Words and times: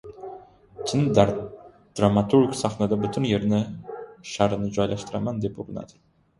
Chin 0.91 1.03
dramaturg 1.19 2.57
sahnada 2.63 2.99
butun 3.05 3.29
yer 3.35 3.47
sharini 4.33 4.75
joylashtiraman 4.81 5.49
deb 5.49 5.65
urinadi. 5.65 6.05